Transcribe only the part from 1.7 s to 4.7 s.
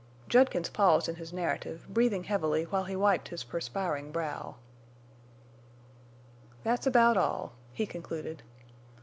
breathing heavily while he wiped his perspiring brow.